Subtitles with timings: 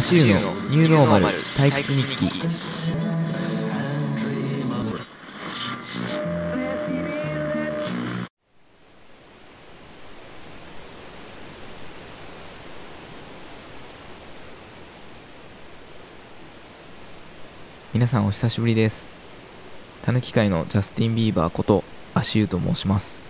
[0.00, 2.30] 足湯のニューノーマル退屈日記。
[17.92, 19.08] 皆さんお久しぶりです。
[20.02, 21.82] たぬき界のジャスティン・ビーバーこと
[22.14, 23.20] 足湯と申します。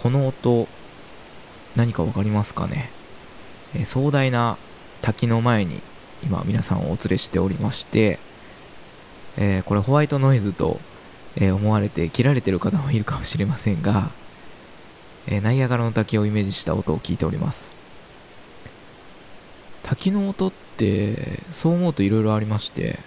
[0.00, 0.68] この音
[1.74, 2.92] 何かわかりますかね、
[3.74, 4.56] えー壮大な
[5.02, 5.80] 滝の前に
[6.22, 8.18] 今皆さんをお連れしておりまして、
[9.36, 10.80] えーこれホワイトノイズと、
[11.36, 14.10] えー思われて切られてる方もいるかもしれませんが、
[15.26, 17.74] えーナイアガラの滝をイメージした音を聞いております。
[19.82, 23.00] 滝の音ってそう思うといろいろありまして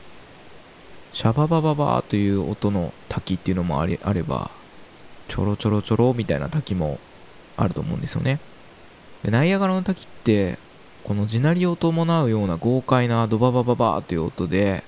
[1.14, 4.52] シャババババーという音の滝っていうのもありあれば
[5.30, 7.00] ちょろちょろちょろみたいな滝も
[7.56, 8.40] あると思うんですよね。
[9.24, 10.58] でナイアガラの滝って
[11.04, 14.84] この地鳴りを伴うような豪快なドババババーという音で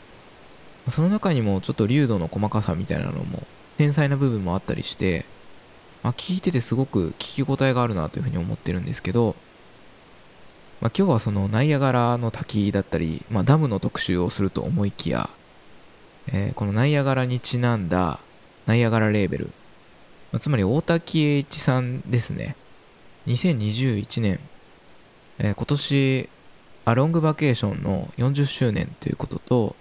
[0.89, 3.43] その中にもちょっと流度の細かさみたいなのも
[3.77, 5.25] 繊細な部分もあったりして、
[6.03, 9.35] まあ、聞いててすごく聞き応えがあるなというふうに思ってるんですけど、
[10.79, 15.29] まあ、今日はそのナイアガラの滝だったり、まあ、ダムの特集をすると思いきや、
[16.27, 18.19] えーこのナイアガラにちなんだ
[18.65, 19.45] ナイアガラレーベル、
[20.31, 22.55] まあつまり大滝栄一さんですね。
[23.27, 24.39] 2021年、
[25.39, 26.29] えー今年
[26.85, 29.75] アロングバケーションの40周年ということと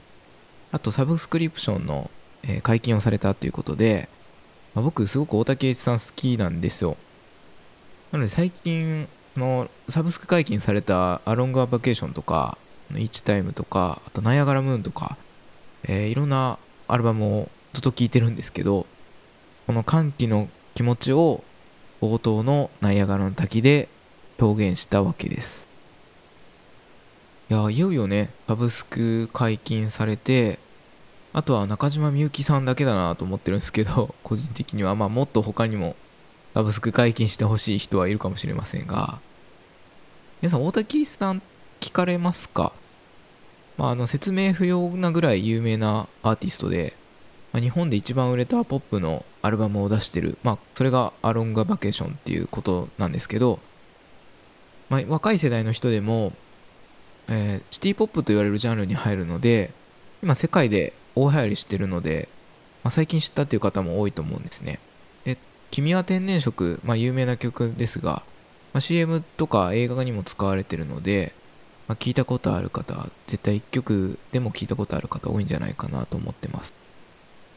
[0.72, 2.10] あとサブスクリプションの、
[2.42, 4.08] えー解禁をされたということで、
[4.74, 6.96] まあ僕すごく大竹栄一さん好きなんですよ。
[8.10, 12.56] なので最近のサブスク解禁されたアロングバケーションとか
[12.92, 15.16] イーチタイムとかあとナイアガラムーンとか、
[15.84, 18.86] えーいろんなアルバムをずっと聴いてるんですけど
[19.66, 21.42] この歓喜の気持ちを
[22.00, 23.88] 冒頭のナイアガラの滝で
[24.38, 25.66] 表現したわけです。
[27.50, 30.58] いやいよいよねサブスク解禁されて
[31.34, 34.94] あとは中島みゆきさんだけだなと思ってるんですけど 個人的には。
[34.94, 35.96] まあもっと他にも
[36.54, 39.20] サブスク解禁してほしい人はいるかもしれませんが。
[40.40, 41.42] 皆さん大滝さん
[41.80, 42.72] 聞かれますか？
[43.76, 46.96] まあ、あの説明不要なぐらい有名なアーティストで、
[47.52, 53.58] まあ、日本で一番売れたポップのアルバムを出してる、まあ、それがアロンガバケーションっていうことなんですけど、
[54.94, 56.32] まあ、若い世代の人でも、
[57.26, 59.72] えーシティポップと言われるジャンルに入るので
[60.22, 62.28] 今世界で大流行りしてるので、
[62.84, 64.78] まあ、最近知ったっていう方も多いと思うんですね。
[65.24, 65.36] で
[65.72, 68.22] 「君は天然色」まあ、有名な曲ですが、
[68.72, 71.34] まあ、CM とか映画にも使われてるので、
[71.88, 76.72] まあ、聞いたことある方絶対1曲でも聞いたことある方多いんじゃないかなと思ってます。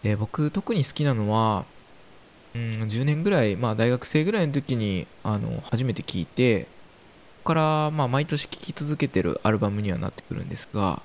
[0.01, 1.65] で僕特に好きなのは
[2.55, 6.67] うん10年ぐらい、まあ、大学生ぐらいの時にあの初めて聞いて
[7.47, 11.01] から、まあ、毎年聴き続けてるアルバムにはなってくるんですが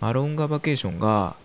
[0.00, 1.36] アロンガバケーションが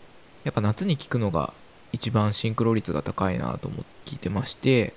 [0.46, 1.53] やっぱ夏に聴くのが
[1.92, 4.94] 一番シンクロ率が高いなと思って聞いてまして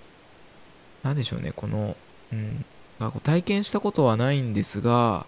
[1.03, 1.97] なんでしょうねこの、
[2.33, 2.65] うん、
[3.25, 5.27] 体験したことはないんですが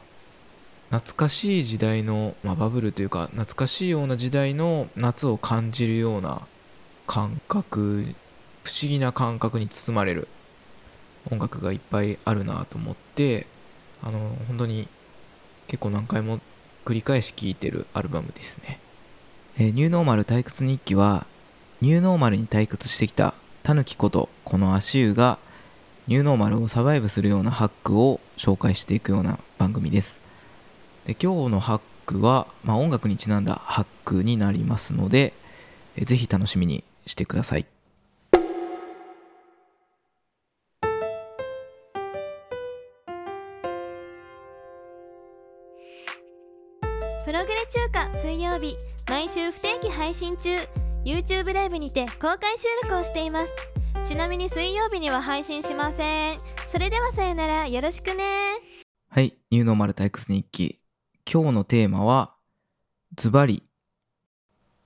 [0.91, 6.47] 懐かしい時代の、まあ、バブルというか懐かしいような時代の夏を感じるような
[7.09, 8.15] 感覚
[8.63, 10.29] 不思議な感覚に包まれる
[11.29, 13.49] 音楽がいっぱいあるなと思って
[14.07, 14.87] あの本当に
[15.67, 16.39] 結構何回も
[16.85, 18.79] 繰り返し聴いてるアルバムですね、
[19.59, 21.27] えーニューノーマル退屈日記は
[21.81, 23.35] ニューノーマルに退屈してきた
[23.65, 25.39] タヌキことこの足湯が
[26.07, 30.21] ニューノーマルをサバイブするようなハックを紹介していくような番組です。
[31.05, 35.33] で今日のハックは、まあ、音楽にちなんだハックになりますので
[35.97, 37.67] えぜひ楽しみにしてください。
[48.57, 48.77] 曜日
[49.09, 50.57] 毎週不定期配信中。
[51.05, 53.55] YouTube ライブにて公開収録をしています。
[54.05, 56.39] ちなみに水曜日には配信しません。
[56.67, 57.69] それではさよなら。
[57.69, 58.25] よろしくね。
[59.11, 59.35] はい。
[59.51, 60.81] ニューノーマル退屈日記。
[61.31, 62.35] 今日のテーマは
[63.15, 63.63] ズバリ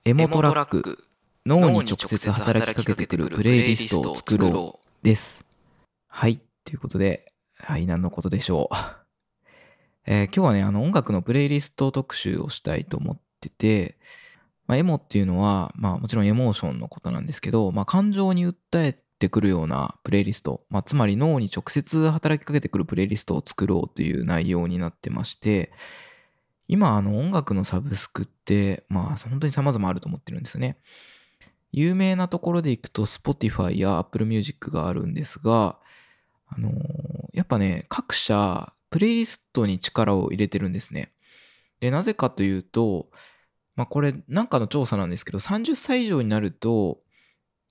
[0.03, 1.05] エモトラック。
[1.45, 5.05] 脳に直接働きかけてくるプレイリストを作ろう。
[5.05, 5.45] です。
[6.07, 6.41] はい。
[6.65, 8.75] ということではい何のことでしょう。
[10.05, 13.97] えー今日はね、あの音楽のプレイリスト特集をしたいと思ってて、
[14.67, 25.73] まあ、エモっていうのは、まあもちろんエモーションのことなんですけど、まあ感情に訴えてくるようなプレイリスト、まあつまり脳に直接働きかけてくるプレイリストを作ろうという内容になってまして、
[26.67, 30.77] 今あの音楽のサブスクって、まあ本当に様々あると思ってるんですね。
[31.73, 35.77] 有名なところでいくと Spotify や Apple Music があるんですが、
[36.47, 36.71] あの
[37.33, 41.11] やっぱね、各社、プレイリストに力を入れてるんですね。
[41.81, 43.09] で、なぜかというと、
[43.75, 47.01] まあこれなんかの調査なんですけど、30歳以上になると、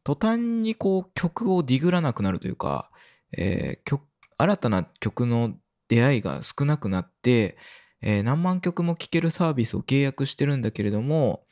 [0.05, 2.91] 途端にこう曲をディグらなくなるというか、
[3.37, 4.03] えー曲
[4.39, 5.55] 新たな曲の
[5.89, 7.59] 出会いが少なくなって、
[8.03, 11.47] えー何万曲も聴けるサービスを契約してるんだけれども、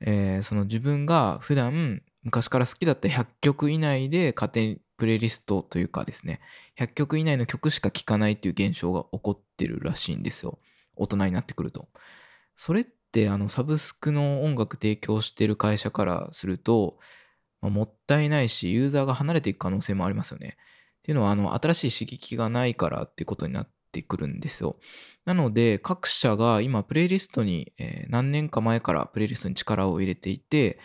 [0.00, 6.40] えーその自分が普段昔から好きだった100曲以内で勝手にプレイリストというかですね、
[6.76, 10.58] 100曲以内の曲しか聴かないっていう現象が起こってるらしいんですよ。
[10.96, 11.88] 大人になってくると。
[12.56, 16.98] それってあのサブスクの音楽提供してる会社からすると、
[17.60, 20.56] まあもったいないし、ユーザーが離れていく可能性もありますよね。
[21.00, 24.78] っていうのは、あの、新しい刺激がないからっていうことになってくるんですよ。
[25.24, 30.78] なので、各社が今、プレイリストに、え何年か前からプレイリストに力を入れていて、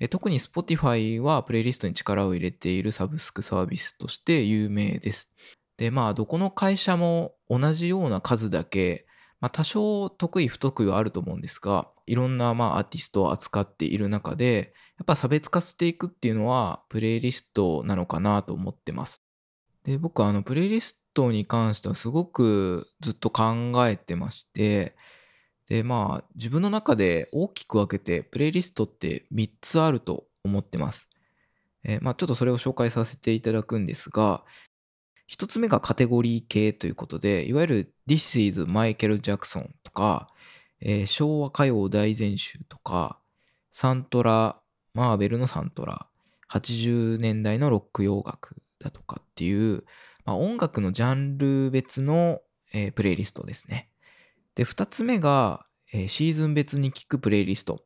[0.00, 5.30] え特に Spotify はプレイリストに力を入れているサブスクサービスとして有名です。
[5.76, 9.06] で、まあ、どこの会社も同じような数だけ、
[9.40, 19.22] まあ、多少得意不得意はあると思うんですが、いろんなまあアーティストを扱っている中で、やっぱ差別化していくっていうのは、プレイリストなのかなと思ってます。
[19.84, 24.94] で、僕はあの、プレイリストに関してはすごくずっと考えてまして、
[25.68, 31.08] で、まあ、自分の中で大きく分けて、プレイリストって3つあると思ってます。
[31.84, 34.44] えーまあ、ちょっとそれを紹介させていただくんですが、
[35.30, 40.28] 一つ目がカテゴリー系ということで、いわゆる This is Michael Jackson とか、
[40.80, 43.20] えー昭和歌謡大全集とか、
[43.70, 44.60] サントラ、
[44.92, 46.08] マーベルのサントラ、
[46.50, 49.84] 80年代のロック洋楽だとかっていう、
[50.24, 52.40] まあ、音楽のジャンル別の、
[52.74, 53.88] えープレイリストですね。
[54.56, 57.84] で、二つ目が、えーシーズン別に聴くプレイリスト。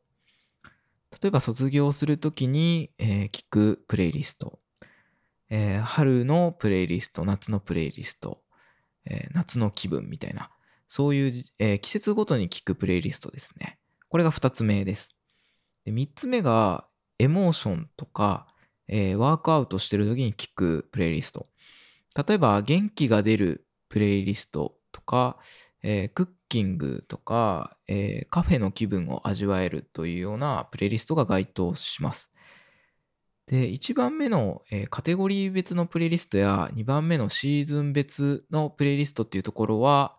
[1.21, 4.57] 例えば卒業するときに、えーくプレイリスト。
[5.49, 8.41] えー春のプレイリスト、夏のプレイリスト、
[9.05, 10.49] えー夏の気分みたいな、
[10.87, 13.77] そういう、えー季節ごとに聴くプレイリストですね。
[14.09, 15.15] これが2つ目です。
[15.85, 16.87] で3つ目が、
[17.19, 18.47] エモーションとか、
[18.87, 21.47] えワークアウトしてる時に聴くプレイリスト。
[22.27, 25.37] 例えば、元気が出るプレイリストとか、
[25.81, 32.31] えクッキングとか、えカフェの気分を味わえるというようなプレイリストが該当します。
[33.47, 40.15] で、1番目の、えーカテゴリー別のプレイリストや2番目のシーズン別のプレイリストっていうところは、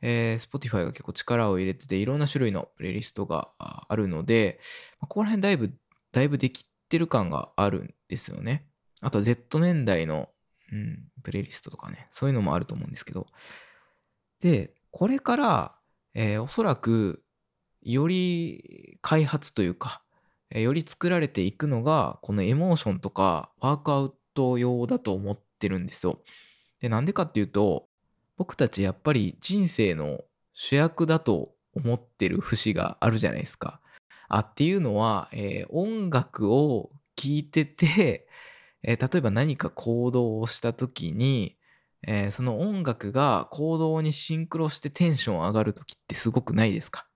[0.00, 4.58] えー Spotify が結構力を入れてていろんな種類のプレイリストがあるので、
[5.00, 5.72] まあここら辺だいぶ、
[6.12, 8.66] だいぶできてる感があるんですよね。
[9.00, 10.30] あとは Z 年代の、
[10.72, 13.26] うん、プレイリストとかね、そういうのもあると思うんですけど。
[14.40, 15.74] で、これから、
[16.14, 17.22] えーおそらく、
[17.82, 20.03] より開発というか、
[20.60, 26.20] より作られていくのが、このエモーションとかワークアウト用だと思ってるんですよ。
[26.80, 27.88] で、なんでかっていうと、
[28.36, 30.24] 僕たちやっぱり人生の
[30.54, 33.80] 主役だと思ってる節があるじゃないですか。
[34.28, 38.28] あ、っていうのは、えー音楽を聴いてて、
[38.82, 41.56] えー例えば何か行動をした時に、
[42.06, 47.06] えーその音楽が行動にシンクロしてテンション上がる時ってすごくないですか、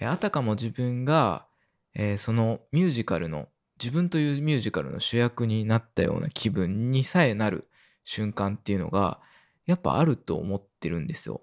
[0.00, 1.47] えあたかも自分が、
[1.94, 3.48] えーそのミュージカルの
[3.80, 7.68] 自分というミュージカルの主役になったような気分にさえなる
[8.04, 9.20] 瞬間っていうのが
[9.66, 11.42] やっぱあると思ってるんですよ。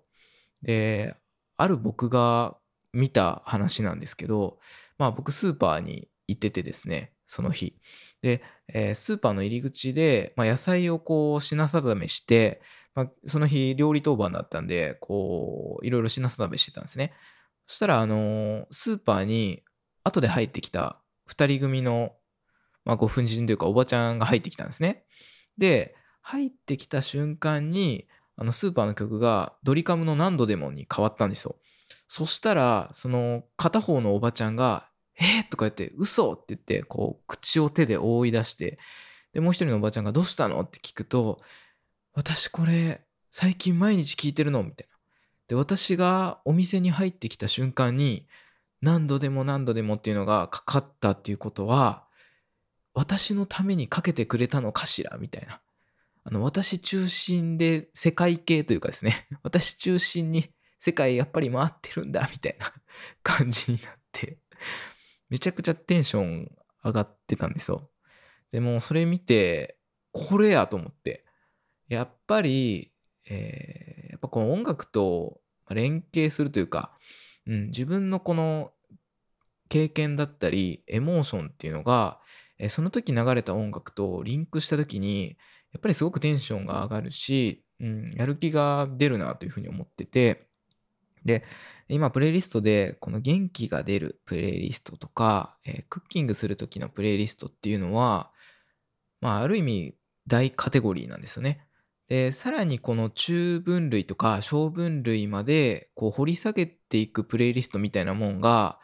[0.62, 1.16] で
[1.58, 2.58] ある僕が
[2.92, 4.60] 見た話なんですけど
[4.98, 7.76] まあ僕スーパーに行っててですねその日
[8.22, 12.62] で、えースーパーの入り口で、まあ、野菜をこう品定めして、
[12.94, 17.14] まあ、その日料理当番だったんでこういろいろ品定めしてたんですね
[17.68, 19.64] そしたらあのースーパーに
[20.06, 22.14] 後で入ってきた2人組の、
[22.86, 25.04] まあ、ご婦人というかおばちゃんが入ってきたんですね
[25.58, 28.08] で入ってきた瞬間に
[28.38, 31.56] あのスーパーの曲がドリカムの何度でもに変わったんですよ
[32.08, 34.88] そしたらその片方のおばちゃんが
[35.20, 38.78] 「えー!」とか言って「嘘!」って言ってこう口を手で覆い出して
[39.34, 41.42] でもう一人のおばちゃんが「どうしたの?」って聞くと
[42.14, 44.96] 「私これ最近毎日聞いてるの」みたいな。
[45.48, 48.28] で私がお店に入ってきた瞬間に
[48.86, 52.06] 何度でも何度でもっていうのがかかったっていうことは
[52.94, 55.60] 私のためにかけてくれたのかしらみたいな。
[56.28, 62.74] あの私中心で世界系というかですね 私中心に世界やっぱり回ってるんだみたいな
[63.22, 64.40] 感じになって
[65.30, 66.52] めちゃくちゃテンション
[66.84, 67.92] 上がってたんですよ。
[68.52, 69.78] でもそれ見て
[70.12, 71.26] これやと思って
[71.88, 72.92] やっぱり、
[73.26, 76.98] えーやっぱこの音楽と連携するというか、
[77.48, 78.72] うん、自分のこの
[79.70, 82.20] 経験だったりエモーションっていうのが、
[82.58, 85.38] えその時流れた音楽とリンクした時に
[85.74, 90.48] やっぱりすごくテンションが上がるし、うん、やる気が出るなというふうに思ってて
[91.26, 91.44] で、
[91.90, 98.32] 今、プレイリストで、この元気が出るプレイリストとか、えークッキングする時のプレイリストっていうのは、
[99.22, 99.96] まあ、ある意味、
[100.28, 101.66] 大カテゴリーなんですよね。
[102.08, 108.80] で、さらにこの中分類とか小分類まで、こう、掘り下げていくプレイリストみたいなもんが、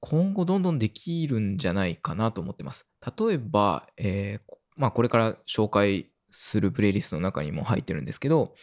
[0.00, 2.86] 今後どんどんできるんじゃないかなと思ってます。
[3.18, 8.54] 例えば、えーまあ、これから紹介するプレイリストの中にも入ってるんですけど、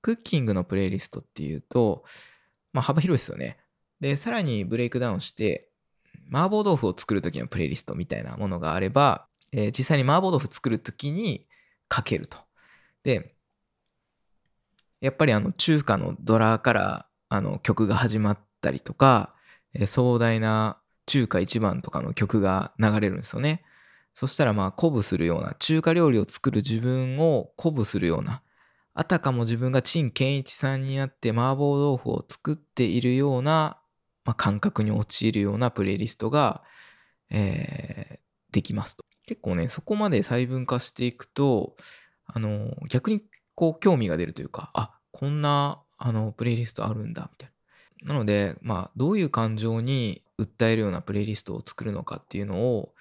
[0.00, 2.04] クッキングのプレイリストっていうと、
[2.72, 3.58] まあ、幅広いですよね。
[4.00, 5.68] で、さらにブレイクダウンして、
[6.32, 11.46] 麻婆豆腐を作る時のプレイリストみたいなものがあれば、えー実際に麻婆豆腐作る時に
[11.88, 12.38] かけると。
[13.04, 13.34] で、
[15.00, 19.34] やっぱりあの中華のドラからあの曲が始まったりとか、
[19.86, 23.64] 壮大な中華一番とかの曲が流れるんですよね。
[24.14, 28.42] そしたらまあ鼓舞するような、中華料理を作る自分を鼓舞するような、
[28.94, 33.78] あたかも自分が陳健一さんになって麻婆豆腐を作っているような、
[34.24, 36.62] まあ、感覚に陥るようなプレイリストが、
[37.30, 39.04] えーできますと。
[39.26, 41.74] 結構ね、そこまで細分化していくと、
[42.26, 43.22] あの、逆に
[43.54, 47.51] こう興味が出るというか、あ、こんな、あの、プレイリストあるんだ、みたいな。
[48.04, 52.94] なので、まあ、どういう感情に訴えるようなプレイリストを作るのかっていうのを、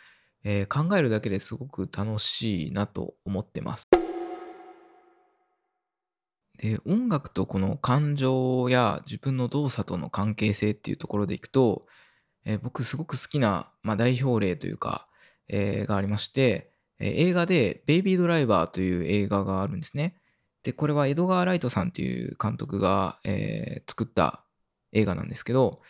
[0.44, 3.88] えー考えるだけですごく楽しいなと思ってます。
[6.58, 11.88] で、音楽とこの感情や自分の動作との関係性っていうところでいくと、
[12.46, 15.08] えー僕すごく好きな、まあ、代表例というか、
[15.48, 20.16] えーがありまして、え映画で「ベイビードライバー」という映画があるんですね。
[20.64, 24.46] で、これはエドガー・ライトさんという監督が、え作った
[24.92, 25.82] 映画なんですけど、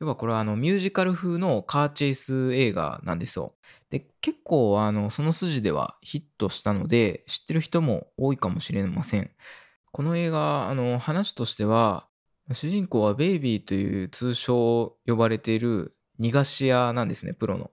[0.00, 3.54] 要はこれはあのミュージカル風のカーチェイス映画なんですよ。
[3.90, 9.30] で、結構あのその筋ではヒットしたので、知ってる人も多いかもしれません。
[9.92, 12.08] この映画、あの話としては、
[12.50, 17.70] 主人公はベイビーという通称呼ばれている逃がし屋なんですね、プロの。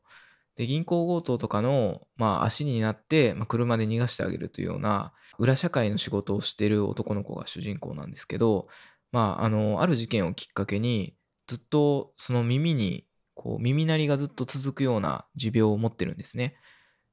[0.56, 8.68] で、銀行強盗とかの、まあ、足になって、まあ、車で逃がしてあげるというような、裏社会の仕事をしている男の子が主人公なんですけど、
[9.12, 11.16] まあ、あの、ある事件をきっかけに、
[11.48, 16.56] ずっとその耳に、こう、耳鳴りがずっと続くような持病を持ってるんですね。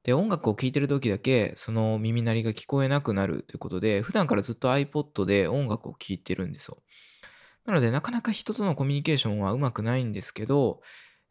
[0.03, 6.81] で、音楽を聴いてる時だけ、その耳鳴りが聞こえなくなるということで、普段からずっと iPod で音楽を聴いてるんですよ。
[7.65, 10.81] なので、なかなか人とのコミュニケーションはうまくないんですけど、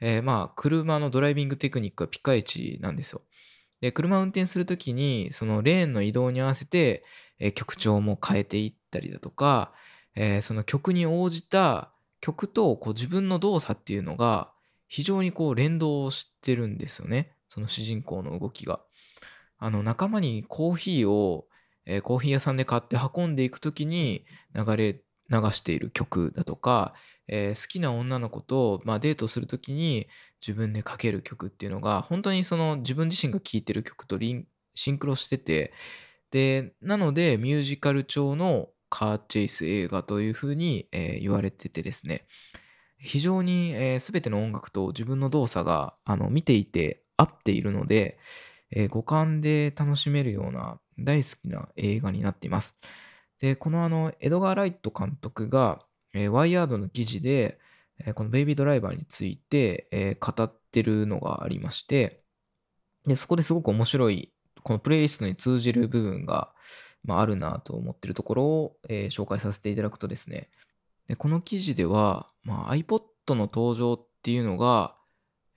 [0.01, 3.23] えーまあ、車のドライビングテクニックはピカイチなんですよ。
[3.81, 7.03] で、車を運転するときに、そのレーンの移動に合わせて、
[7.39, 9.73] えー曲調も変えていったりだとか、
[10.17, 14.53] えーその曲に応じた曲とこう自分の動作っていうのが
[14.89, 17.33] 非常にこう連動してるんですよね。
[17.49, 18.81] その主人公の動きが。
[19.59, 21.47] あの、仲間にコーヒーを、
[21.87, 26.95] えーコーヒー屋さんで買って運んでいくときに流れ、流している曲だとか、
[27.29, 30.09] えー好きな女の子と、まあ、デートするときに
[30.41, 35.73] 自分でかける曲っていうのが本当にその自分自身が聴いてる曲とリンシンクロしてて
[36.31, 42.27] でなのでミュージカル調のカーチェイス映画というふうに、えー言われててですね
[42.99, 48.19] 非常に、えー全ての音楽と自分の動作があの見ていて合っているので、
[48.71, 52.75] えー五感で楽しめるような大好きな映画になっています。
[53.41, 57.59] で、このあの、エドガー・ライト監督が、えーワイヤードの記事で、
[58.01, 62.23] えーこのベイビードライバーについて、えー語ってるのがありまして、
[63.05, 66.53] で、そこですごく面白い、このプレイリストに通じる部分が、
[67.07, 70.51] まあ、あるなと思ってるところを、えー紹介させていただくとですね、
[71.09, 74.97] でこの記事では、まあ、iPod の登場っていうのが、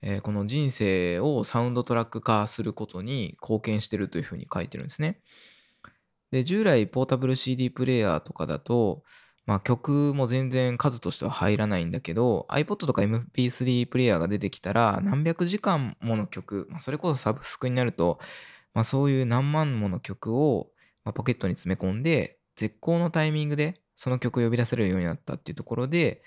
[0.02, 5.20] えーこの人生をサウンドトラック化することに貢献してるというふうに書いてるんですね。
[6.30, 9.02] で、従来ポータブル CD プレイヤーとかだと、
[9.46, 18.20] まあ、曲も全然数としては入らないんだけど iPod とか MP3 プレイヤーが出てきたら何百時間もの曲、まあ、それこそサブスクになると、
[18.74, 20.70] まあ、そういう何万もの曲を、
[21.04, 26.22] まあ、ポケットに詰め込んで絶好のタイミングでその曲を呼び出せるようになったっていうところで、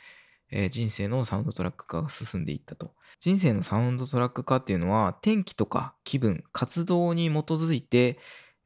[0.51, 2.94] えー人生のサウンドトラック化が進んでいったと。
[3.20, 8.20] 人生のサウンドトラック化っていうのは天気とか気分、活動に基づいて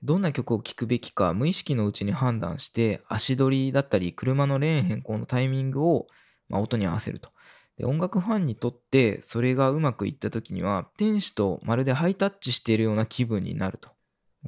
[0.04, 6.08] どんな曲を聴くべきか無意識のうちに判断して足取りだったり車のレーン変更のタイミングを、
[6.50, 7.32] まあ、音に合わせると。
[7.78, 13.90] で音楽ファンにとってそれがうまくいった時には天使とまるでハイタッチしているような気分になると。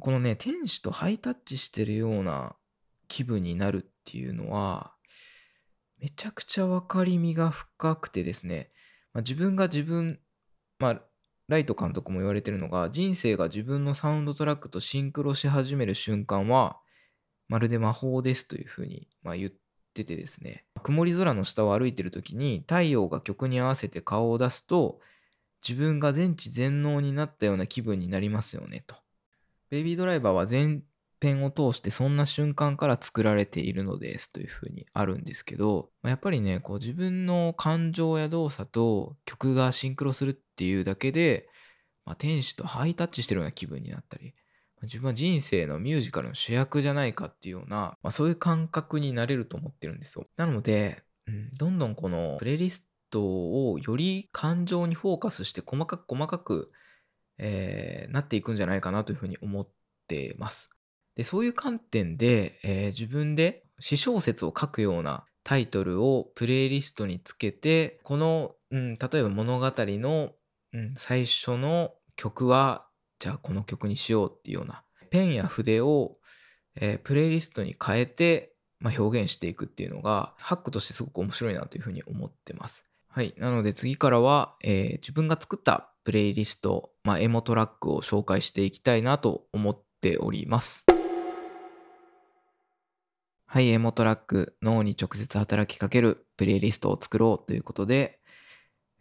[0.00, 2.56] このね天使とハイタッチしてるような
[3.08, 4.92] 気分になるっていうのは
[5.98, 8.70] めちゃくちゃ分かりみが深くてですね、
[9.12, 10.18] まあ、自分が自分、
[10.78, 11.00] まあ、
[11.48, 16.78] ライト監督も言われてるのが人生が自分のサウンドトラックとシンクロし始める瞬間は
[17.48, 19.52] まるで魔法ですというふうに、まあ、言っ
[19.92, 25.00] ててですね曇り空の下を歩いてる時に太陽が曲に合わせて顔を出すと
[25.66, 28.94] 自分が全知全能になったような気分になりますよねと。
[29.70, 30.82] ベイビードライバーは全
[31.20, 41.48] 編を通してそんな瞬間から作られているのですというふうにあるんですけど、やっぱりね、こう自分の感情や動作と曲がシンクロするっていうだけで、
[42.04, 44.32] まあ、天使とハイタッチしてるような気分になったり、
[44.82, 50.26] 自分は人生のミュージカルの主役じゃないかっていうような、まあ、そういう感覚になれると思ってるんですよ。
[50.36, 56.72] なので、うん、どんどんこのプレイリストをより感情にフォーカスして細かく細かく、
[57.42, 59.66] えー、なっていくんじゃないかなというふうに思っ
[60.06, 60.70] てます。
[61.16, 70.32] でそういう観点で、えー、自分で詩小説を書くようなタイトルをプレイリストにつけてこの、うん、例えば物語の、
[70.74, 72.86] うん、最初の曲は
[73.18, 76.16] じゃあこの曲にしようっていうようなペンや筆を、
[76.76, 82.84] えー、プレイリストに変えて、まあ、表現していくっていうのがハックとしてすごく面白いなというふうに思ってます。
[83.08, 83.34] はい。
[83.38, 90.84] なので次からは、えー、自分が作ったプレイリスト、まあ、エモトラックを紹介していきたいなと思っております。
[93.52, 98.20] はい、エモトラック、脳に直接働きかけるプレイリストを作ろうということで、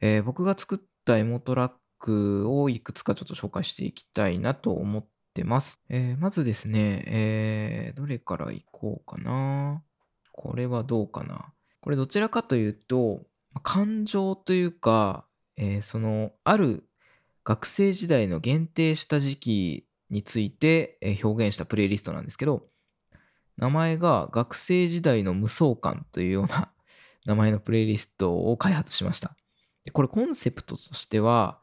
[0.01, 5.79] えー、僕が作ったエモトラックをいくつかちょっと紹介していきたいなと思ってます。
[5.89, 9.84] えー、まずですね、えー、どれからいこうかな。
[10.32, 11.53] これはどうかな。
[11.82, 13.22] これどちらかというと、
[13.62, 15.27] 感情というか、
[15.58, 16.88] えその、ある
[17.50, 22.68] 学生時代の限定した時期について表現したプレイリストなんですけど、
[23.58, 26.72] 名前が学生時代の無双感というような
[27.25, 29.36] 名前のプレイリストを開発しました。
[29.84, 31.60] でこれコンセプトとしては、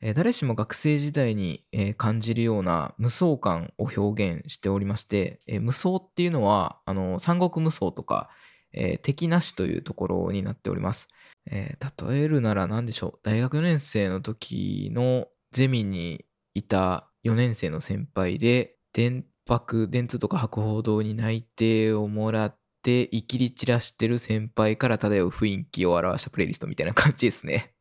[0.00, 8.30] え、誰しも学生時代に、え、感じるような無双感を表現しておりまして、え、無双っていうのはあの三国無双とか、
[8.72, 11.08] え敵なしというところになっております。
[11.46, 11.76] え
[12.08, 13.20] 例えるなら何でしょう？
[13.22, 27.74] 大学4年生の時のゼミにいた4年生の先輩で電泊、電通とか博報堂に内定をもらって、いきり散らしてる先輩から漂う雰囲気を表したプレイリストみたいな感じですね。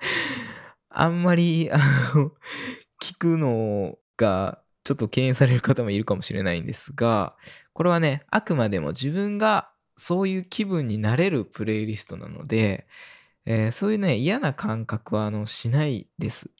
[0.88, 1.78] あんまり、あ
[2.14, 2.32] の、
[3.00, 7.36] 聞くのがちょっと敬遠される方もいるかもしれないんですが、
[7.72, 12.86] これはね、あくまでも自分がそういう気分になれるプレイリストなので、
[13.44, 16.50] えー、そういうね、嫌な感覚はあのしないです。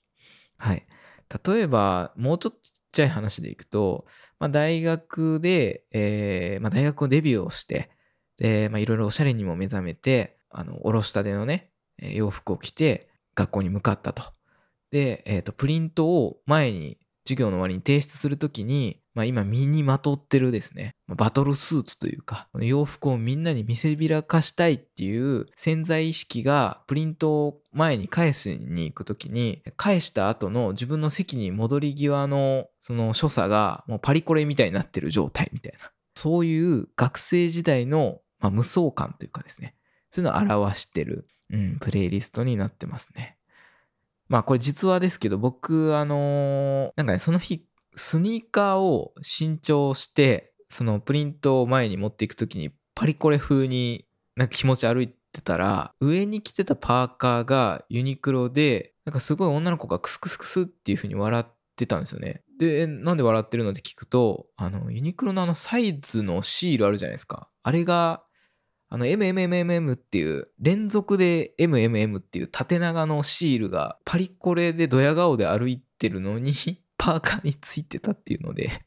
[0.59, 0.87] はい。
[1.47, 4.05] 例えば、もうちょっとちっちゃい話でいくと、
[4.39, 7.91] まあ、大学で、えーまあ、大学をデビューをして、
[8.37, 14.23] で、まあ、いろいろおしゃれにも目覚めて、あの、おろしたてのね、洋服を着て学校に向かったと。
[14.91, 16.99] で、えっ、ー、と、プリントを前に
[17.31, 35.91] 授業の終わりに提出するときに、まあ、今身にまとってるですね、バトルスーツというか、洋服をみんなに見せびらかしたいっていう潜在意識がプリントを前に返しに行くときに、返した後の自分の席に戻り際のその所作がもうパリコレみたいになってる状態みたいな。
[36.15, 39.77] そういう学生時代の、まあ、無双感というかですね、
[40.11, 43.37] そういうのを表してる、うん、プレイリストになってますね。
[44.31, 47.67] まあこれ実話ですけど、僕、あのー、なんかね、その日
[47.97, 61.45] スニーカーを新調して、そのプリントを前に持っていくときにパリコレ風になんか気持ち歩いってたら、上に着てたパーカーがユニクロで、なんかすごい女の子がクスクスクスっていう風に笑っ
[61.77, 62.43] てたんですよね。
[62.61, 67.49] で、なんで笑ってるのって聞くと、あの、ユニクロのあのサイズのシールあるじゃないですか。
[67.63, 68.23] あれが、
[68.93, 76.53] あの、MMMMM っていう、連続で MMM っていう縦長のシールがパリコレでドヤ顔で歩いてるのに
[76.99, 78.85] パーカーについてたっていうので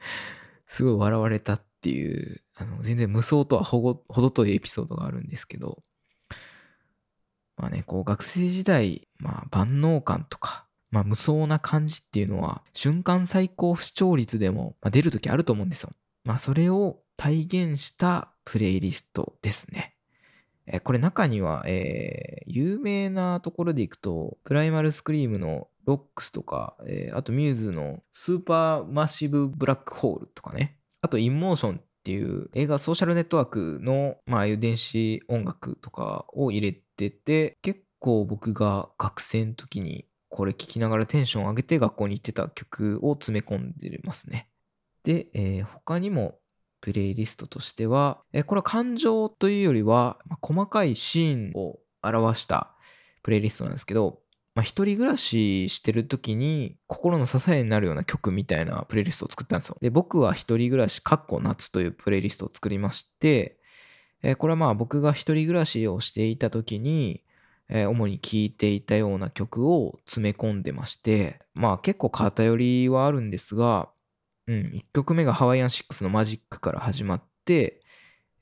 [0.66, 5.82] すごい笑われたっていう、あの全然無双とはほど遠いエピソードがあるんですけど、
[7.58, 15.90] まあね、こう学生時代、まあ万能感とか、まあ無双な感じっていうのは、瞬間最高視聴率でもまあ出るときあると思うんですよ。
[16.24, 19.96] まあそれを体現したプレイリストですね。
[20.66, 30.76] えこれ中には、えー、有名なところでいくと、 Primal Scream の Rocks とか、えー、あと Muse の Supermassive Black Hole とかね。
[31.00, 44.48] あと In Motion っていう映画ソーシャルネットワークの、まあ、ああいう電子音楽とかを入れてて、結構僕が学生の時にこれ聴きながらテンション上げて学校に行ってた曲を詰め込んでますね。
[45.02, 46.38] で、えー、他にも
[46.82, 52.72] プレイリストとしては、え、これは感情というよりは、ま、細かいシーンを表した
[53.22, 54.18] プレイリストなんですけど、
[54.54, 59.78] まあ、一人暮らししてる時に心の支えになるような曲みたいなプレイリストを作ったんですよ。
[59.80, 63.58] で、僕は一人暮らし、かっこ夏というプレイリストを作りまして、
[64.22, 67.22] えこれはまあ僕が一人暮らしをしていた時に、
[67.68, 73.88] え主に聴いていたような曲を詰め込んでまして、まあ結構偏りはあるんですが、
[74.48, 77.82] うん、1曲目がハワイアン6のマジックから始まって、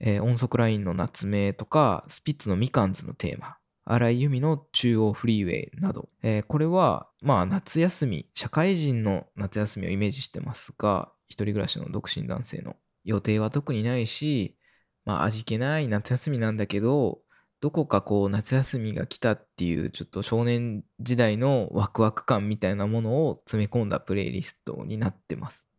[0.01, 14.57] えー音速ラインの夏目とか、スピッツのみかんずのテーマ、荒井由実の中央フリーウェイなど、えーこれはまあ夏休み、社会人の夏休みをイメージしてますが、一人暮らしの独身男性の予定は特にないし、
[15.05, 17.21] まあ味気ない夏休みなんだけど、
[17.61, 25.70] どこかこう夏休みが来たっていうちょっと少年時代のワクワク感みたいなものを詰め込んだプレイリストになってます。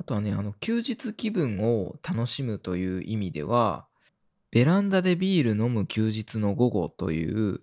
[0.00, 3.86] あとはね、あの休日気分を楽しむという意味では、
[4.50, 7.60] ベランダでビール飲む休日の午後という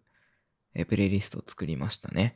[0.77, 2.33] えプレイリストを作りましたね。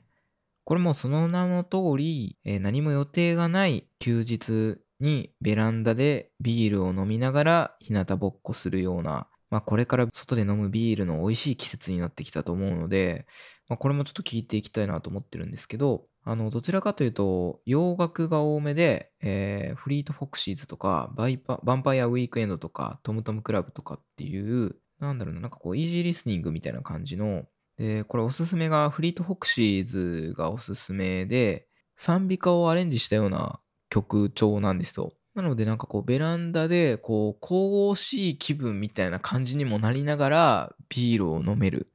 [0.63, 13.27] これもその名の通り、え何も予定がない休日にベランダでビールを飲みながら日向ぼっこするような、まあこれから外で飲むビールの美味しい季節になってきたと思うので、
[13.69, 27.45] まあこれもちょっと聞いていきたいなと思ってるんですけど、あの、どちらかというと洋楽が多めで、えーフリートフォクシーズとかバイパ、ヴァンパイアウィークエンドとかトムトムクラブとかっていう、なんだろうな、なんかこうイージーリスニングみたいな感じの
[27.77, 33.59] で、これおすすめがフリートフォクシーズがおすすめで、賛美歌をアレンジしたような
[33.89, 35.13] 曲調なんですよ。
[35.35, 41.91] なのでなんかこうベランダでこう神々しい気分みたいな感じにもなりながらビールを飲める。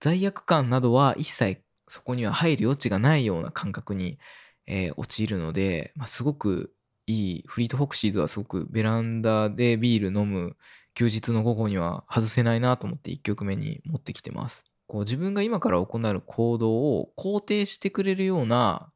[0.00, 4.18] 罪悪感などは一切そこには入る余地がないような感覚に、
[4.66, 6.74] えー陥るので、まあ、すごく
[7.06, 10.56] いい、フリートフォクシーズはすごくベランダでビール飲む
[10.94, 14.64] 休日の午後には外せないなと思って1曲目に持ってきてます。
[14.86, 18.92] こう自分が今から行う行動を肯定してくれるような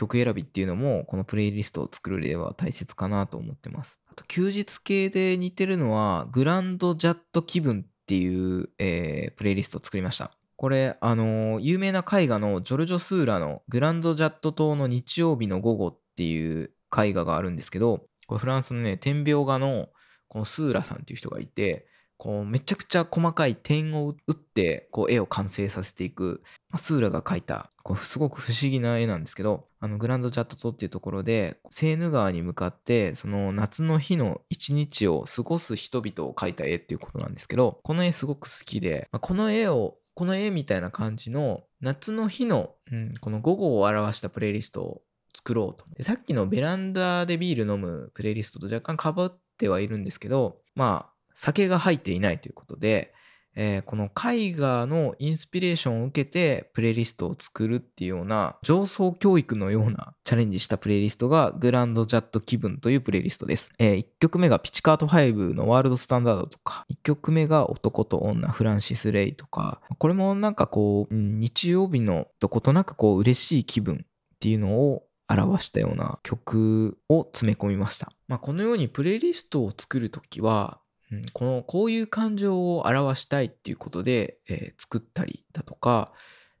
[0.00, 3.98] 曲選びっていうのもこのプレイリストを作る上では大切かなと思ってます。
[4.10, 10.32] あと休日系で似てるのはグランドジャット気分っていう、えープレイリストを作りました。
[10.56, 19.88] これ、あの有名な絵画のジョルジョ・スーラのグランドジャット島の日曜日の午後っていう絵画があるんですけど、これフランスのね、点描画の
[20.28, 21.86] このスーラさんっていう人がいて、
[22.20, 45.02] こうめちゃくちゃ細かい点を打ってこう絵を完成させていく、まあスーラが描いたこうすごく不思議な絵なんですけどあのグランドジャット島っていうところでセーヌ川に向かってその夏の日の一日を過ごす人々を描いた絵っていうことなんですけどこの絵すごく好きで、まあこの絵をこの絵みたいな感じの夏の日の、うん、この午後を表したプレイリストを
[45.34, 45.86] 作ろうと。
[45.96, 53.14] でさっきのベランダでビール飲むプレイリストと若干かぶってはいるんですけどまあ酒が入っていないということで、
[53.56, 63.72] えーこの絵画のインスピレーションを受けてプレイリストを作るっていうような上層教育のようなチャレンジしたプレイリストがグランドジャット気分というプレイリストです。
[63.78, 78.12] え1曲目がピチカート5のワールドスタンダードとか、1曲目が男と女フランシス・レイとか、これもなんかこう、日曜日のどことなくこう嬉しい気分っていうのを表したような曲を詰め込みました。
[78.26, 80.79] まあ、このようにプレイリストを作るときは、
[81.10, 86.12] うんこのこういう感情を表したいっていうことで、えー作ったりだとか、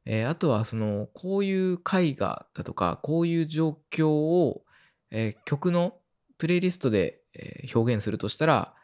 [0.04, 4.62] えーあとはそのこういう絵画だとかこういう状況を、
[5.10, 5.94] えー曲の
[6.38, 8.74] プレイリストで、え表現するとしたら、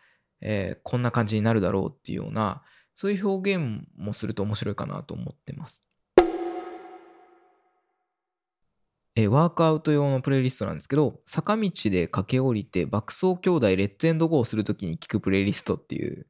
[0.41, 2.63] えこんな感じになるだろうっていうような
[2.95, 5.86] そういう表現もすると面白いかなと思ってます。
[9.19, 16.27] えワークアウト用のプレイリストなんですけど、坂道で駆け下りて爆走兄弟レッツエンドゴーするときに聞くプレイリストっていう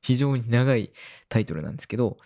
[0.00, 0.92] 非常に長い
[1.28, 2.16] タイトルなんですけど、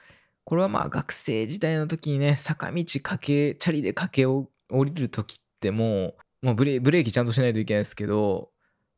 [0.44, 8.50] これはまあ学生時代の時にね、坂道駆け、チャリで駆け下りる時ってもう、まあ、ブレブレーキちゃんとしないといけないですけど、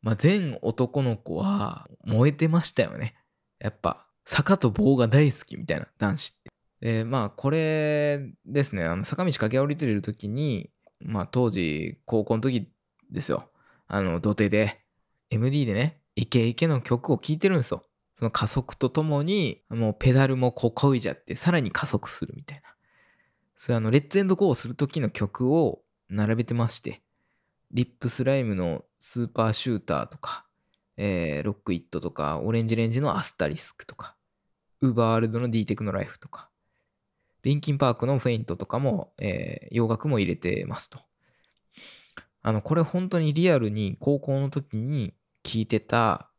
[0.02, 3.14] まあ、全男の子は燃えてましたよね。
[3.58, 6.51] やっぱ坂と棒が大好きみたいな男子って。
[6.82, 8.84] でまあこれですね。
[8.84, 10.68] あの坂道駆け下りてる時に
[11.00, 12.68] まあ当時高校の時
[13.08, 13.48] ですよ。
[13.86, 14.80] あの土手で
[15.30, 17.84] MD でねイケイケの曲を聴いてるんですよ。
[18.18, 22.74] その加速とともにもうペダルもここいじゃってさらに加速するみたいな。
[23.56, 27.00] それあのレッツエンドゴーをする時の曲を並べてまして
[27.70, 30.46] リップスライムのスーパーシューターとか、
[30.96, 34.16] えーロックイットとかオレンジレンジのアスタリスクとか
[34.80, 36.50] ウーバーワールドの D テクノライフとか
[37.42, 41.00] リンキンパークのフェイントとかも、えー洋楽も入れてますと。
[42.42, 46.30] あの、これ本当にリアルに高校の時に聞いてた、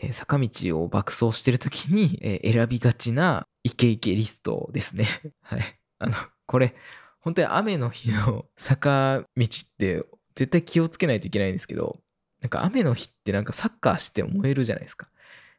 [0.00, 0.50] えー坂道
[0.82, 5.06] を爆走してる時に、えー選びがちなイケイケリストですね。
[5.42, 5.80] はい。
[5.98, 6.14] あの、
[6.46, 6.74] これ、
[7.20, 9.48] 本当に雨の日の 坂道っ
[9.78, 12.00] て絶対気をつけないといけないんですけど、
[12.40, 15.08] なんか雨の日ってなんかサッカーして燃えるじゃないですか。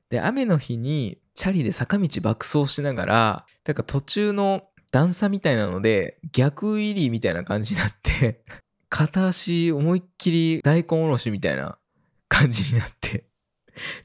[0.10, 8.44] で、雨の日にチャリで坂道爆走しながら、なんか途中の段差みたいなので逆入りみたいな感じになって
[8.90, 11.78] 片足思いっきり大根おろしみたいな
[12.28, 13.26] 感じになって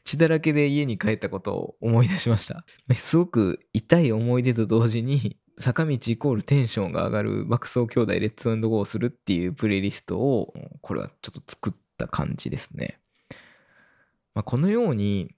[0.04, 2.64] 血だらけで家に帰ったことを思い出しました。
[2.94, 12.98] すごく痛い思い出と同時に坂道イコールテンションが上がる爆走兄弟レッツゴーするっていうプレイリストをこれはちょっと作った感じですね、
[14.34, 15.34] まあ、このように、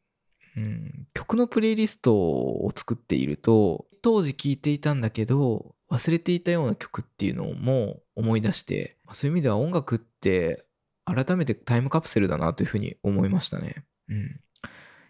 [0.57, 10.65] うん、曲のプレイリストを作っていると当時聴いていたんだけど忘れていたような曲っていうのも思い出してそういう意味では音楽って
[11.05, 13.85] 改めてタイムカプセルだなというふうに思いましたね。
[14.09, 14.41] うん。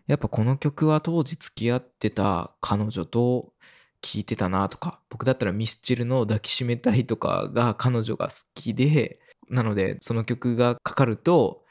[0.07, 3.53] やっぱこの曲は当時付き合ってた彼女と
[4.01, 11.65] 聴いてたなとか、僕だったらミスチルの抱きしめたいとかが彼女が好きで、なのでその曲がかかると、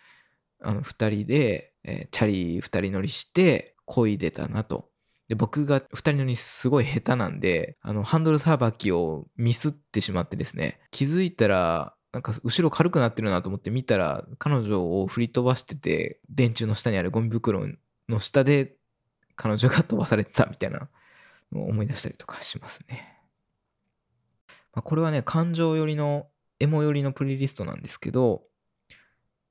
[0.62, 4.90] あの2人で、えー、チャリ2人乗りして漕いでたなと。
[5.28, 17.68] で、僕が2人乗りすごい下手なんで、あの、ハンドルさばきをミスってしまってですね、気づいたらなんか後ろ軽くなってるなと思って見たら彼女を振り飛ばしてて電柱の下にあるゴミ袋
[18.08, 18.78] の下で
[19.36, 20.88] 彼女が飛ばされてたみたいな
[21.52, 23.20] のを思い出したりとかしますね。
[24.74, 26.28] まあ、これはね感情寄りの
[26.62, 28.44] エモ寄りのプレイリストなんですけど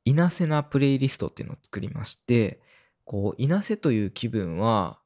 [0.06, 2.62] いなせなプレイリストっていうのを作りまして
[3.04, 4.98] こういなせという気分は、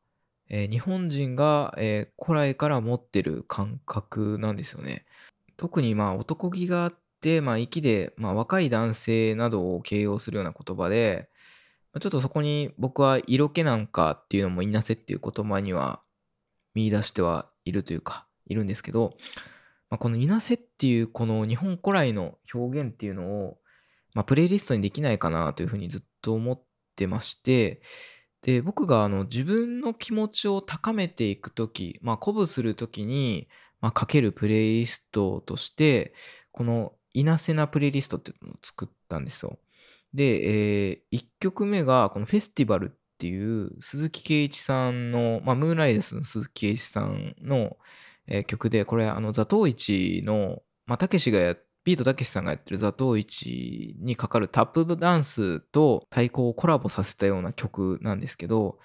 [0.50, 5.04] えー、日本人が、えー、古来から持ってる感覚なんですよね。
[5.56, 11.28] 特にまあ男気があって、まあ、息で、まあ、若い男性などを形容するような言葉で、
[12.00, 16.00] ちょっとそこに僕は色気なんかっていうのもいなせっていう言葉には
[16.74, 19.16] 見出してはいるというか、いるんですけど、
[19.90, 23.58] まあ、このいなせっていうこの日本古来の表現っていうのを、
[24.14, 26.62] まあ、プレイリストにできないかなというふうにずっと思っ
[26.94, 27.80] てまして、
[28.42, 33.48] で、僕があの自分の気持ちを高めていくとき、まあ、鼓舞するときに、
[33.80, 36.14] まあ、かけるプレイリストとして、
[36.52, 39.58] このいなせなプレイリストっていうのを作ったんですよ。
[40.14, 47.76] で、えー、1曲目がこのフェスティバルっていう鈴木圭一さんの、まあ、ムーンライダースの鈴木圭一さんの、
[48.26, 58.78] えー、曲で、これ、あの、ザトウイチの、まあ、たけしがやっ、ビートたけしさんがやってるザトウイチにかかるタップダンスと太鼓をコラボさせたような曲なんですけど、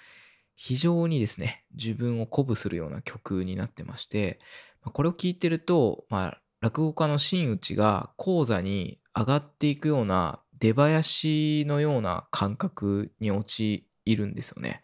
[0.56, 4.40] 非常にですね、自分を鼓舞するような曲になってまして、
[4.80, 14.82] これを聴いてると、まあ、落語家の真打ちが講座に上がっていくような出囃子のような感覚に陥るんですよね。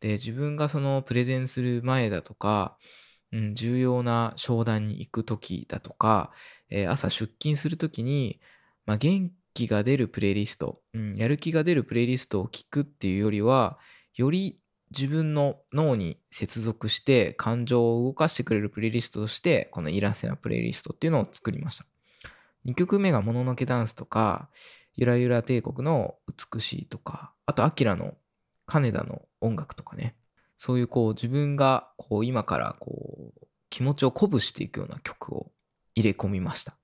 [0.00, 2.76] で自分がそのプレゼンする前だとか、
[3.32, 6.32] うん、重要な商談に行く時だとか、
[6.70, 8.40] えー、朝出勤する時に、
[8.86, 13.78] まあ、元気が出るプレイリスト、うん、やる気が出るプレイリストを聞くっていうよりは
[14.14, 14.58] より
[14.90, 21.86] 自分の脳に接続して感情を動かしてくれるプレイリストとしてこのイラセなプレイリストっていうのを作りました。
[22.66, 24.48] 2曲目がもののけダンスとか
[24.94, 26.16] ゆらゆら帝国の
[26.52, 28.14] 美しいとかあとアキラの
[28.64, 30.16] 金田の音楽とかね。
[30.58, 35.52] そういうこう自分がこう今からこう気持ちを鼓舞していくような曲を
[35.96, 36.76] 入れ込みました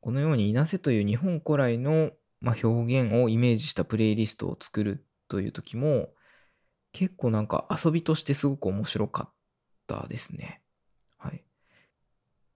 [0.00, 2.10] このようにいなせという日本古来の
[2.40, 6.08] ま表現をイメージしたプレイリストを作るという時も
[6.94, 9.32] 結構なんか遊びとしてすごく面白かっ
[9.88, 10.62] たですね。
[11.18, 11.44] はい。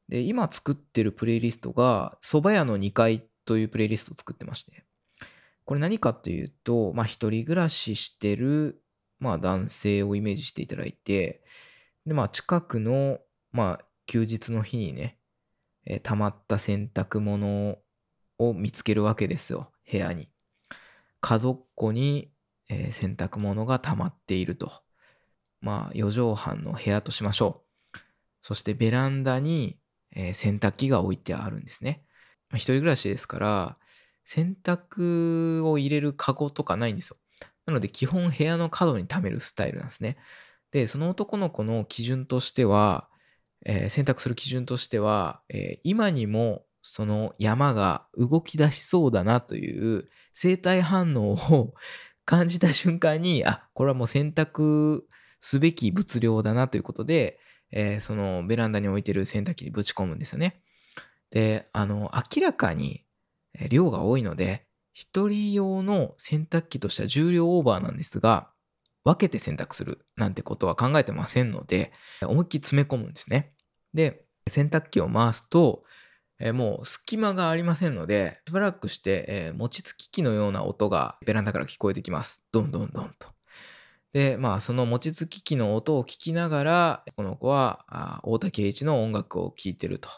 [0.08, 4.84] で、今作ってるプレイリストが、蕎麦屋の2階というプレイリストを作ってまして、
[5.64, 8.80] これ何かっていうと、まあ一人暮らししてる、
[9.18, 11.42] まあ男性をイメージしていただいて、
[12.06, 13.18] で、まあ近くの、
[13.50, 15.18] まあ休日の日にね、
[15.88, 17.78] えー、溜まった洗濯物
[18.38, 20.28] を見つけるわけですよ、部屋に。
[21.20, 22.30] 角っこに
[22.68, 24.70] えー、洗濯物が溜まっていると。
[25.60, 27.98] まあ、4畳半の部屋としましょう。
[28.42, 29.78] そしてベランダに、
[30.14, 32.04] えー、洗濯機が置いてあるんですね。
[32.50, 33.78] まあ、一人暮らしですから、
[34.24, 37.16] 洗濯を入れるカゴとかないんですよ。
[37.66, 40.16] なので基本部屋の角に溜めるスタイルなんですね。
[40.70, 43.08] で、その男の子の基準としては、
[43.66, 51.74] えー、選択する基準としては、えー、今にもその山が動き出しそうだなという生体反応を
[52.24, 55.06] 感じた瞬間に、あ、これはもう選択
[55.40, 57.40] すべき物量だなということで、
[57.70, 60.62] えー、そのベランダに置いてる洗濯機にぶち込むんですよね。
[61.30, 63.04] で、あの、明らかに
[63.68, 68.50] 量が多いので、一人用の洗濯機としては重量オーバーなんですが、
[69.04, 73.52] 分けて洗濯するなんてことは考えてませんので、思いっきり詰め込むんですね。
[73.94, 75.84] で、洗濯機を回すと、
[76.40, 82.42] えー、もう隙間がありませんので、しばらくして、えー、餅つき機のような音がベランダから聞こえてきます。
[82.52, 83.28] どんどんどんと。
[84.12, 90.08] で、まあ、その餅つき機の音を聞きながら、この子はあ大竹栄一の音楽を聴いてると。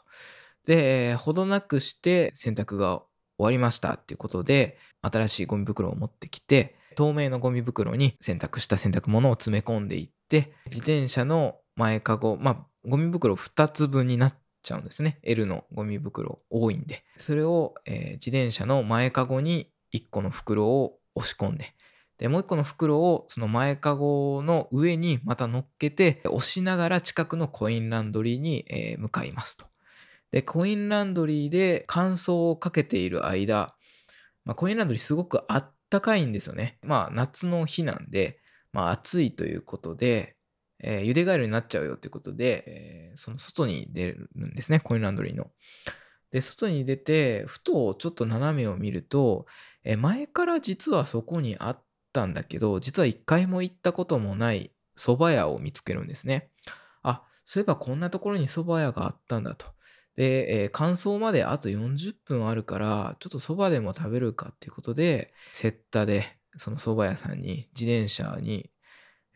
[0.67, 3.03] で、えーほどなくして洗濯が
[3.39, 15.19] 終わりましたっていうことで、新しいゴミ袋を持ってきて、透明のゴミ袋に洗濯した洗濯物を詰め込んでいって、自転車の前かご、まあ、ゴミ袋2つ分になっちゃうんですね。
[15.23, 17.05] L のゴミ袋多いんで。
[17.19, 21.75] それを、えー自転車の前かごに1個の袋を押し込んで、
[22.19, 29.67] で、もう1個の袋をその前かごの上にまた乗っけて、押しながら近くのコインランドリーに、えー向かいますと。
[30.31, 33.75] で、コインランドリーで乾燥をかけている間、
[34.45, 36.79] まあ、コインランドリーすごくあったかいんですよね。
[36.83, 38.41] まあ、夏の日なんで、
[38.73, 40.37] まあ、暑いということで、
[40.83, 45.51] えー茹でガエルになっちゃうよということで、えーその外に出るんですね、コインランドリーの。
[46.31, 49.47] で、外に出て、ふとちょっと斜めを見ると、
[49.85, 56.51] えー前から実はそこにあったんだけど、実は一回も行ったこともない蕎麦屋を見つけるんですね。
[57.03, 59.67] あ、そういえばこんなところに蕎麦屋があったんだと。
[60.21, 68.71] で、えー乾燥まであと40分あるから、ちょっと蕎麦でも食べるかっていうことで、セッタで、その蕎麦屋さんに、自転車に、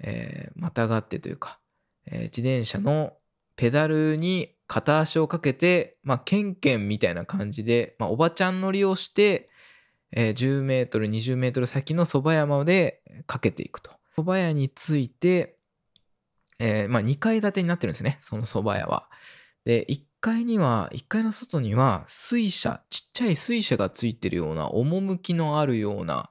[0.01, 1.59] えーまたがってというか、
[2.05, 3.15] えー自転車の
[3.57, 9.49] ペダルに片足をかけて、まあ、ケンケンみたいな感じで、まあ、おばちゃん乗りをして、
[10.13, 13.91] えー10メートル、20メートル先の蕎麦屋までかけていくと。
[14.19, 15.57] 蕎麦屋に着いて、
[16.59, 19.09] えーまあ、2階建てになってるんですね、その蕎麦屋は。
[19.65, 19.87] で、
[20.25, 26.31] 階には、1階の外には水車、ちっちゃい水車がついてるような、趣のあるような、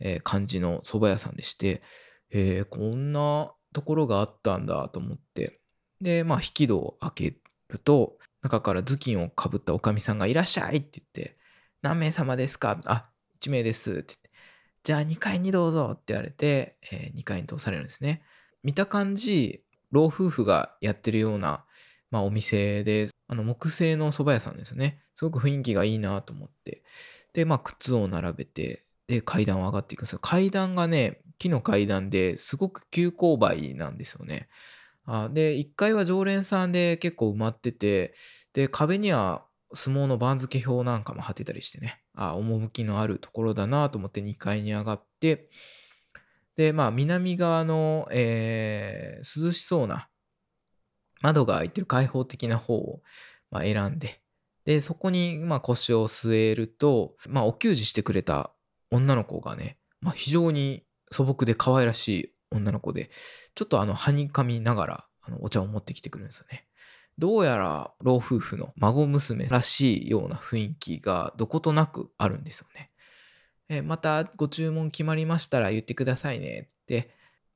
[0.00, 1.82] えー感じの蕎麦屋さんでして、
[2.30, 5.60] えーこんなところがあったんだと思って。
[6.00, 7.36] で、まあ、引き戸を開け
[7.68, 11.36] ると、中から頭巾をかぶったおかみさんがいらっしゃいって言って、
[11.82, 13.10] 何名様ですかあ、
[13.42, 14.30] 1名ですって言って、
[14.84, 18.22] じゃあ2階にどうぞって言われて、え2階に通されるんですね。
[18.62, 21.66] 見た感じ、老夫婦がやってるような、
[22.14, 25.02] まあ、お店で、あの木製の蕎麦屋さんですね。
[25.16, 26.84] すごく雰囲気がいいなと思って。
[27.32, 30.20] で、まあ、靴を並べて、で、階段を上がっていくんですよ。
[30.20, 34.48] 階段がね、木の階段ですごく急勾配なんですよね。
[35.06, 38.14] あで、1階は常連さんで結構埋まってて、
[38.52, 45.50] で、壁には相撲の番付表なんかも貼ってたりしてね、あ、趣のあるところだなと思って2階に上がって、
[46.54, 50.08] で、まあ、南側の、えー涼しそうな
[51.24, 53.00] 窓が開いてる開放的な方を、
[53.50, 54.20] ま、選んで、
[54.66, 58.50] で、そこに、ま、腰を据えると、まあ、お給仕してくれた
[58.90, 63.10] 女の子がね、まあ、非常に素朴で可愛らしい女の子で、
[63.54, 66.66] ちょっとあの、はにかみながら、あの、お茶を持ってきてくるんですよね。
[67.16, 72.90] どうやら、老夫婦の孫娘らしいような雰囲気がどことなくあるんですよね。
[73.70, 77.14] えまたご注文決まりましたら言ってくださいねって、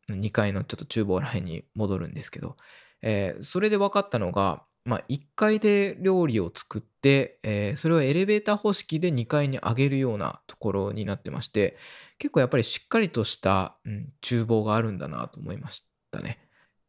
[0.08, 2.56] 2階のちょっと厨房ら辺に戻るんですけど、
[3.02, 11.76] えーそれで分かったのが、まあ、1階で料理を作って、えーそれをエレベーター方式で2階に上げるようなところになってまして、
[12.18, 16.38] 結構やっぱりしっかりとした、うん、厨房があるんだなと思いましたね。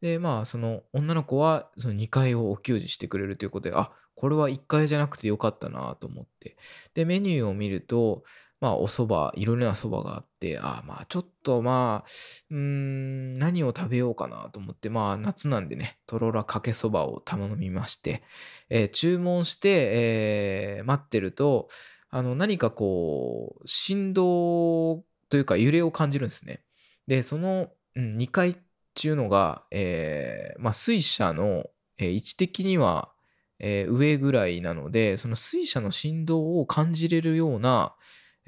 [0.02, 6.58] で、まあ、その女の子はその2階をお給仕してくれるということで、あ、これは1階じゃなくてよかったなと思って。
[6.94, 8.24] で、メニューを見ると、
[8.62, 12.10] まあ、お蕎麦、いろいろな蕎麦があって、あ、まあ、ちょっとまあ、
[12.52, 18.22] うん、何を食べようかなと思って、まあ、夏なんでね、とろろかけそばを頼みまして、
[18.70, 21.70] えー注文して、えー待ってると、
[22.10, 26.62] あの、何かこう、振動というか揺れを感じるんですね。
[27.08, 28.56] で、その、うん、2階っ
[28.94, 31.66] ていうのが、えーまあ、水車の、
[31.98, 33.14] えー位置的には、
[33.60, 37.96] えー上ぐらいなので、その水車の振動を感じれるような、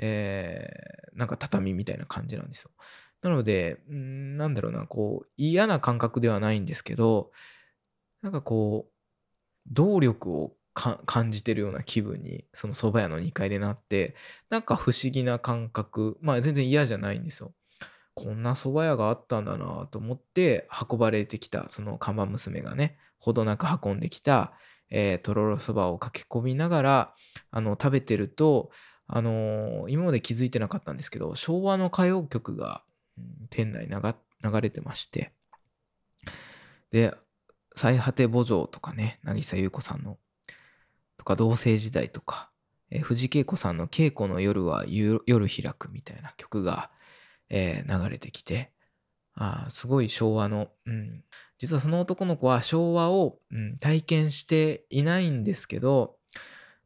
[0.02, 2.72] えーなんか畳みたいな感じなんですよ。
[3.22, 7.32] なので、なんだろうな、こう、嫌な感覚ではないんですけど、
[8.22, 8.94] なんかこう、
[9.68, 14.16] 動力を感じてるような気分に、その蕎麦屋の2階でなって、
[14.50, 17.54] なんか不思議な感覚、まあ全然嫌じゃないんですよ。
[18.16, 24.54] こんな蕎麦屋があったんだなと思って運ばれてきた、その看板娘がね、ほどなく運んできた、
[24.90, 27.16] えーとろろそばを駆け込みながら、
[27.52, 28.72] あの、食べてると、
[29.14, 32.84] あのー今まで気づいてなかったんですけど、昭和の歌謡曲が、
[33.18, 35.34] うん店内流れてまして、
[36.92, 37.14] で、
[37.76, 40.18] 最果て墓場とかね、渚優子さんの、
[41.18, 42.50] とか、同棲時代とか、
[42.90, 46.90] えー藤恵子さんの稽古の夜は夜開くみたいな曲が、
[47.50, 48.72] えー流れてきて、
[49.36, 51.24] あすごい昭和の、うん、
[51.58, 56.16] 実はその男の子は昭和を、うん、体験していないんですけど、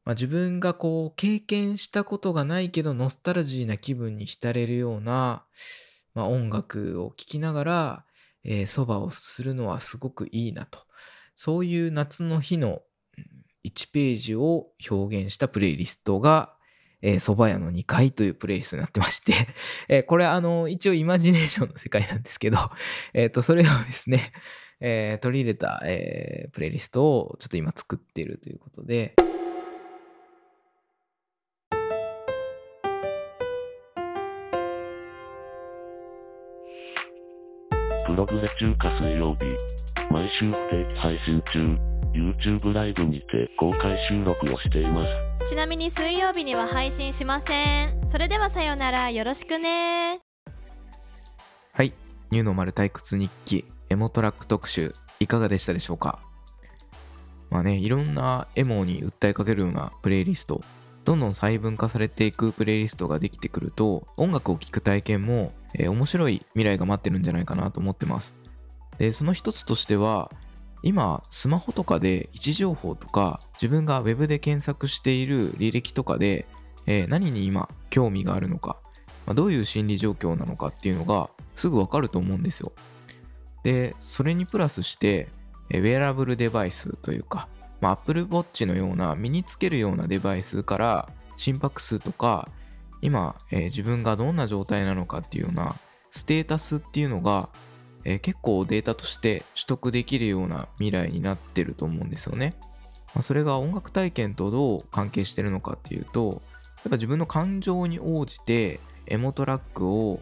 [0.05, 5.43] まあ、自分がこう経験したことがないけどノスタルジーな気分に浸れるような
[6.15, 8.05] まあ、音楽を聴きながら、
[8.43, 10.79] えー、そばをするのはすごくいいなと。
[11.35, 12.81] そういう夏の日の
[13.65, 16.53] 1ページを表現したプレイリストが、
[17.01, 19.33] えー、屋の2階というプレイリストになってまして
[19.89, 22.57] えー、これあの、一応イマジネーションの世界なんですけど、
[23.13, 24.31] え、と、それをですね、
[24.79, 29.15] えー、取り入れた、えー、プレイリストをちょっと今作っているということで、
[38.15, 39.45] プログレ中華水曜日、
[40.09, 41.59] 毎週不定期配信中、
[42.13, 45.05] YouTube ライブにて公開収録をしていま
[45.39, 45.49] す。
[45.49, 48.09] ちなみに水曜日には配信しません。
[48.09, 50.21] それではさようなら、よろしくね。
[51.73, 51.91] はい、
[52.31, 56.19] ニューノマル退屈日記エモトラック特集いかがでしたでしょうか？
[57.49, 60.61] まあね、いろんなエモに訴えかけるようなプレイリスト、
[61.05, 68.35] どんどん細分化されていくプレイリストができてくると、音楽を聴く体験も、えー、面白い未来が待ってるんじゃないかなと思ってます。
[68.97, 70.31] で、その一つとしては、
[70.81, 76.47] 今、スマホとかで位置情報とか、自分が Web で検索している履歴とかで、
[76.87, 78.77] えー、何に今興味があるのか、
[79.27, 82.71] まあ、どういう心理状況なのかっていうのがすぐわかると思うんですよ。
[83.63, 85.29] で、それにプラスして、
[85.71, 87.47] ウェアラブルデバイスというか、
[87.85, 92.49] まあ、Apple Watch のような身につけるようなデバイスから心拍数とか、
[93.03, 95.75] 今、えー、自分がどんな状態なのかっていうような
[96.09, 97.49] ステータスっていうのが、
[98.03, 102.55] えー、結構データとして取得できるような未来になってると思うんですよね。
[103.13, 106.41] まあ、それが音楽体験とどう関係してるのかっていうと、
[106.77, 110.21] やっぱ自分の感情に応じてエモトラックを、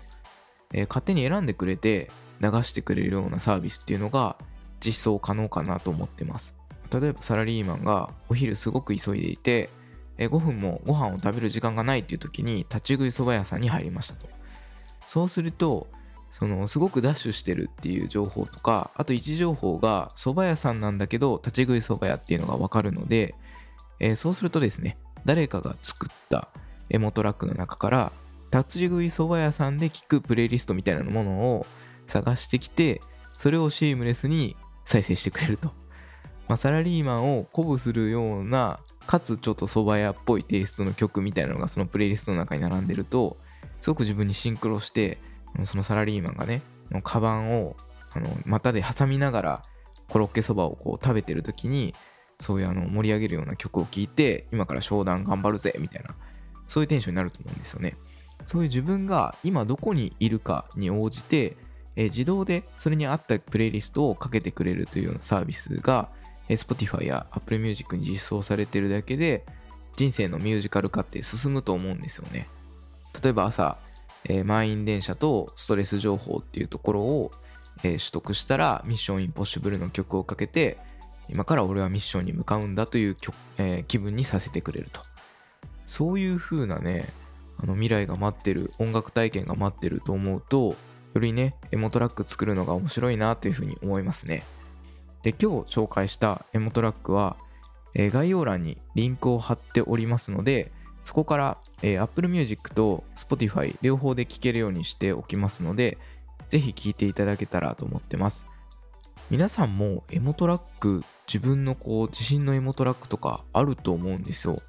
[0.74, 2.12] えー、勝手に選んでくれて
[2.42, 4.36] 流してくれるようなサービスっていうのが
[4.82, 6.53] 実装可能かなと思ってます。
[7.00, 9.70] 例えばサラリーマンがお昼すごく急いでいて、
[10.18, 14.28] 5分もご飯を食べる時間がないっていう時に立ち食いそば屋さんに入りましたと。
[15.08, 15.88] そうすると、
[16.32, 23.36] そのすごくダッシュしてるっていう情報とか、あと位置情報が蕎麦屋さんなんだけど立ち食いそば屋っていうのがわかるので、
[24.00, 26.50] え、そうするとですね、誰かが作った
[26.90, 28.12] エモトラックの中から
[28.52, 31.66] 立ち食いそば屋さんで聞くプレイリストみたいなものを
[32.08, 33.02] 探してきて、
[33.38, 35.72] それをシームレスに再生してくれると。
[36.48, 43.38] まあ、サラリーマンを鼓舞するような、かつちょっと蕎麦屋っぽいテイストの曲みたいなのがそのプレイリストの中に並んでると、
[43.82, 45.18] すごく自分にシンクロして、
[45.66, 46.62] そのサラリーマンがね、
[47.04, 47.76] カバンを
[48.14, 49.64] あの股で挟みながら
[50.10, 51.94] コロッケそばをこう食べてる時に、
[52.40, 56.16] そういうあの盛り上げるような曲を聴いて、今から商談頑張るぜみたいな、
[56.68, 57.96] そういうテンションになると思うんですよね。
[58.46, 61.56] そういう自分が今どこにいるかに応じて、
[61.96, 66.10] え、自動でそれに合ったプレイリストをかけてくれるというようなサービスが、
[66.58, 69.46] Spotify や Apple Music に実装されてるだけで
[69.96, 72.48] 人生のミュージカル化って進むと思うんですよね。
[73.22, 73.78] 例えば朝、
[74.26, 77.32] えー、満員電車とストレス情報っていうところを、
[77.84, 80.78] え取得したらミッションインポッシブルの曲をかけて
[81.28, 83.18] 今から俺はミッションに向かうんだという
[83.58, 85.02] え気分にさせてくれると。
[85.88, 87.10] そういう風なね、
[87.58, 90.76] あの未来が待ってる、音楽体験が待ってると思うと、
[91.14, 94.44] よりね、エモトラック作るのが面白いなというふうに思いますね。
[95.24, 97.38] で、今日紹介したエモトラックは、
[97.96, 100.72] えー、概要欄にリンクを貼っておりますので、
[101.06, 105.98] そこから、えー、Apple Music と Spotify 両方で聴けるようにしておきますので、
[106.50, 108.46] ぜひ聴いていただけたらと思ってます。
[109.30, 114.62] 皆さんもエモトラック、自分のこう自信のエモトラックとかあると思うんですよ。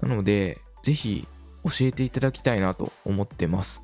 [0.00, 1.26] なので、ぜひ
[1.64, 3.82] 教えていただきたいなと思ってます。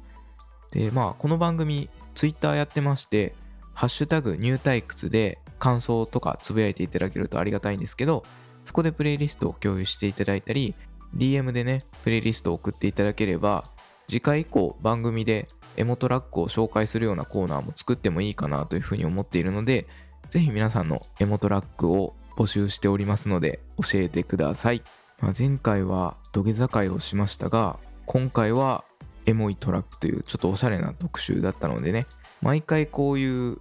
[0.71, 3.35] で、まあ、この番組、ツイッターやってまして、
[3.75, 8.25] ハッシュタグ入退屈で感想とかつぶやいていただけるとありがたいんですけど、
[8.65, 10.75] そこでプレイリストを共有していただいたり、
[11.17, 13.71] DM でね、プレイリストを送っていただければ、
[14.09, 19.87] 次回以降番組でエモトラックを紹介するようなコーナーも作ってもいいかなというふうに思っているので、
[20.31, 24.83] ぜひ皆さんのエモトラックを募集しておりますので教えてください。
[25.21, 28.85] まあ、前回は土下座会をしましたが、今回は
[29.27, 32.07] エモいトラックというちょっとおしゃれな特集だったのでね、
[32.43, 33.59] 毎回こういう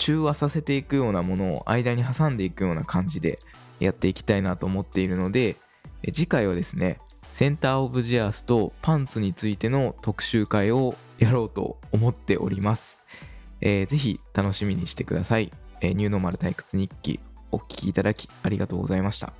[0.00, 3.38] 中和させていくようなものを間に挟んでいくような感じで
[3.78, 5.56] やっていきたいなと思っているので、
[6.12, 6.98] 次回はですね、
[7.34, 12.98] センターオブジアースとパンツについての特集会をやろうと思っております。
[13.60, 15.52] えー、ぜひ楽しみにしてください。
[15.82, 17.20] えー、ニューノーマル退屈日記
[17.52, 19.39] お聴きいただきありがとうございました。